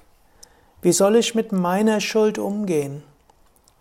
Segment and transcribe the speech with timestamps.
[0.83, 3.02] Wie soll ich mit meiner Schuld umgehen?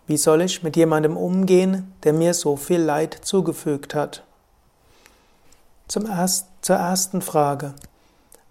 [0.07, 4.23] Wie soll ich mit jemandem umgehen, der mir so viel Leid zugefügt hat?
[5.87, 7.75] Zum erst, zur ersten Frage.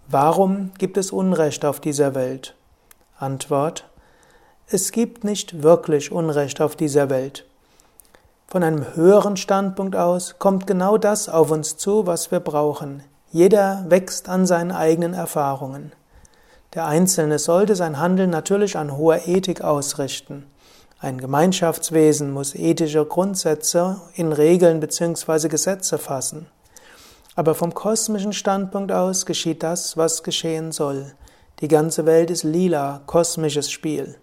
[0.07, 2.55] Warum gibt es Unrecht auf dieser Welt?
[3.19, 3.89] Antwort.
[4.69, 7.45] Es gibt nicht wirklich Unrecht auf dieser Welt.
[8.47, 13.03] Von einem höheren Standpunkt aus kommt genau das auf uns zu, was wir brauchen.
[13.33, 15.91] Jeder wächst an seinen eigenen Erfahrungen.
[16.75, 20.47] Der Einzelne sollte sein Handeln natürlich an hoher Ethik ausrichten.
[21.01, 25.49] Ein Gemeinschaftswesen muss ethische Grundsätze in Regeln bzw.
[25.49, 26.47] Gesetze fassen.
[27.35, 31.13] Aber vom kosmischen Standpunkt aus geschieht das, was geschehen soll.
[31.61, 34.15] Die ganze Welt ist lila, kosmisches Spiel.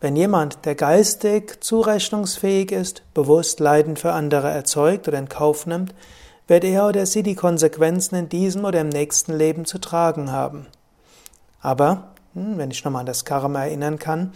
[0.00, 5.94] Wenn jemand, der geistig zurechnungsfähig ist, bewusst Leiden für andere erzeugt oder in Kauf nimmt,
[6.46, 10.66] wird er oder sie die Konsequenzen in diesem oder im nächsten Leben zu tragen haben.
[11.60, 14.32] Aber, hm, wenn ich nochmal an das Karma erinnern kann,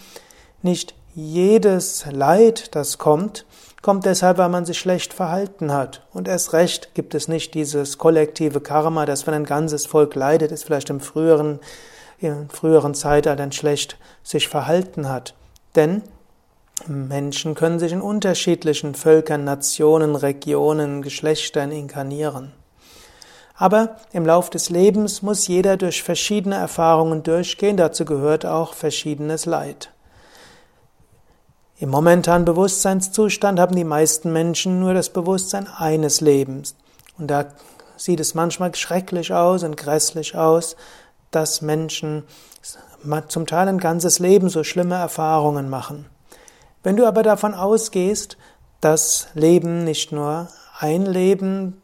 [0.63, 3.45] nicht jedes Leid, das kommt,
[3.83, 6.07] kommt deshalb, weil man sich schlecht verhalten hat.
[6.13, 10.53] Und erst recht gibt es nicht dieses kollektive Karma, dass wenn ein ganzes Volk leidet,
[10.53, 11.59] es vielleicht im früheren,
[12.21, 15.35] im früheren Zeitalter schlecht sich verhalten hat.
[15.75, 16.03] Denn
[16.87, 22.53] Menschen können sich in unterschiedlichen Völkern, Nationen, Regionen, Geschlechtern inkarnieren.
[23.63, 29.47] Aber im Lauf des Lebens muss jeder durch verschiedene Erfahrungen durchgehen, dazu gehört auch verschiedenes
[29.47, 29.93] Leid.
[31.79, 36.75] Im momentanen Bewusstseinszustand haben die meisten Menschen nur das Bewusstsein eines Lebens.
[37.19, 37.53] Und da
[37.97, 40.75] sieht es manchmal schrecklich aus und grässlich aus,
[41.31, 42.25] dass Menschen
[43.29, 46.07] zum Teil ein ganzes Leben so schlimme Erfahrungen machen.
[46.83, 48.37] Wenn du aber davon ausgehst,
[48.81, 50.49] dass Leben nicht nur
[50.81, 51.82] ein Leben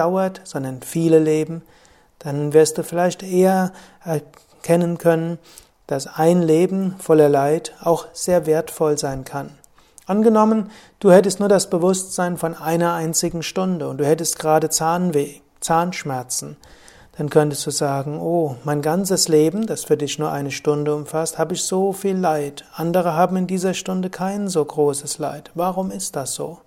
[0.00, 1.62] dauert, sondern viele Leben,
[2.18, 3.72] dann wirst du vielleicht eher
[4.04, 5.38] erkennen können,
[5.86, 9.50] dass ein Leben voller Leid auch sehr wertvoll sein kann.
[10.06, 15.40] Angenommen, du hättest nur das Bewusstsein von einer einzigen Stunde und du hättest gerade Zahnweh,
[15.60, 16.56] Zahnschmerzen,
[17.16, 21.38] dann könntest du sagen, oh, mein ganzes Leben, das für dich nur eine Stunde umfasst,
[21.38, 22.64] habe ich so viel Leid.
[22.74, 25.50] Andere haben in dieser Stunde kein so großes Leid.
[25.54, 26.58] Warum ist das so?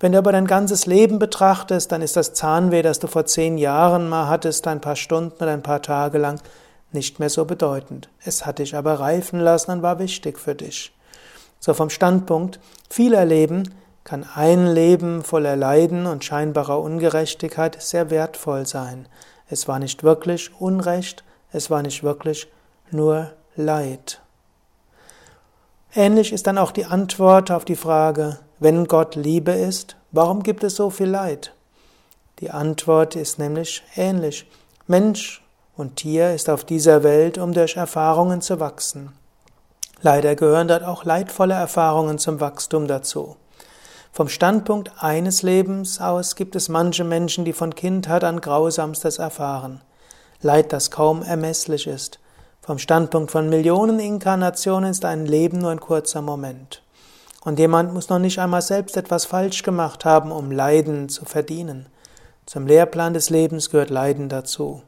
[0.00, 3.58] Wenn du aber dein ganzes Leben betrachtest, dann ist das Zahnweh, das du vor zehn
[3.58, 6.40] Jahren mal hattest, ein paar Stunden oder ein paar Tage lang,
[6.92, 8.08] nicht mehr so bedeutend.
[8.24, 10.92] Es hat dich aber reifen lassen und war wichtig für dich.
[11.58, 18.66] So vom Standpunkt vieler Leben kann ein Leben voller Leiden und scheinbarer Ungerechtigkeit sehr wertvoll
[18.66, 19.06] sein.
[19.50, 22.48] Es war nicht wirklich Unrecht, es war nicht wirklich
[22.90, 24.20] nur Leid.
[25.94, 30.62] Ähnlich ist dann auch die Antwort auf die Frage, wenn Gott Liebe ist, warum gibt
[30.62, 31.54] es so viel Leid?
[32.40, 34.46] Die Antwort ist nämlich ähnlich.
[34.86, 35.42] Mensch
[35.76, 39.12] und Tier ist auf dieser Welt, um durch Erfahrungen zu wachsen.
[40.02, 43.36] Leider gehören dort auch leidvolle Erfahrungen zum Wachstum dazu.
[44.12, 49.80] Vom Standpunkt eines Lebens aus gibt es manche Menschen, die von Kindheit an Grausamstes erfahren.
[50.40, 52.20] Leid, das kaum ermesslich ist.
[52.68, 56.82] Vom Standpunkt von Millionen Inkarnationen ist ein Leben nur ein kurzer Moment.
[57.42, 61.86] Und jemand muss noch nicht einmal selbst etwas falsch gemacht haben, um Leiden zu verdienen.
[62.44, 64.82] Zum Lehrplan des Lebens gehört Leiden dazu.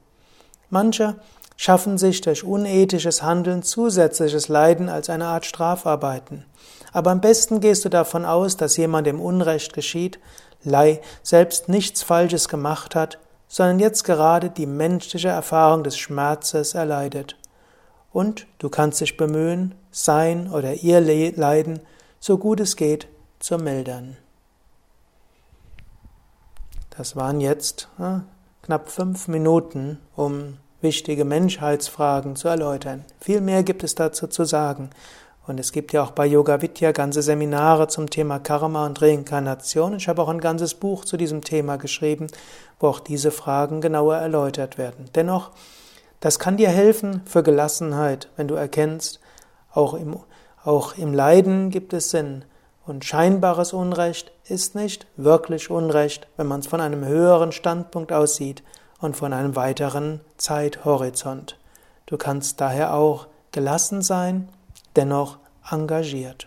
[0.68, 1.14] Manche
[1.56, 6.44] schaffen sich durch unethisches Handeln zusätzliches Leiden als eine Art Strafarbeiten.
[6.92, 10.18] Aber am besten gehst du davon aus, dass jemand im Unrecht geschieht,
[11.22, 13.16] selbst nichts Falsches gemacht hat,
[13.48, 17.36] sondern jetzt gerade die menschliche Erfahrung des Schmerzes erleidet.
[18.12, 21.80] Und du kannst dich bemühen, sein oder ihr Leiden
[22.18, 23.08] so gut es geht,
[23.38, 24.16] zu mildern.
[26.90, 28.18] Das waren jetzt äh,
[28.62, 33.04] knapp fünf Minuten, um wichtige Menschheitsfragen zu erläutern.
[33.20, 34.90] Viel mehr gibt es dazu zu sagen.
[35.46, 39.94] Und es gibt ja auch bei Yoga Vidya ganze Seminare zum Thema Karma und Reinkarnation.
[39.94, 42.28] Ich habe auch ein ganzes Buch zu diesem Thema geschrieben,
[42.78, 45.06] wo auch diese Fragen genauer erläutert werden.
[45.14, 45.50] Dennoch,
[46.20, 49.20] das kann dir helfen für Gelassenheit, wenn du erkennst,
[49.72, 50.16] auch im
[50.64, 52.44] auch im Leiden gibt es Sinn.
[52.84, 58.62] Und scheinbares Unrecht ist nicht wirklich Unrecht, wenn man es von einem höheren Standpunkt aussieht
[59.00, 61.58] und von einem weiteren Zeithorizont.
[62.06, 64.48] Du kannst daher auch gelassen sein,
[64.96, 65.38] dennoch
[65.70, 66.46] engagiert.